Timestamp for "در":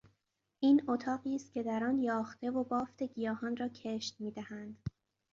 1.63-1.83